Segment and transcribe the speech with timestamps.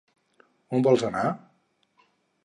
[0.77, 1.25] On vols anar?